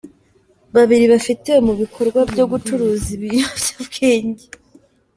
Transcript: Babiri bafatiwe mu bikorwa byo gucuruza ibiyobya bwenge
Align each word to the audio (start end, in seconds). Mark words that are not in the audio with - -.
Babiri 0.75 1.05
bafatiwe 1.13 1.57
mu 1.67 1.73
bikorwa 1.81 2.19
byo 2.31 2.45
gucuruza 2.51 3.07
ibiyobya 3.15 3.75
bwenge 3.85 4.45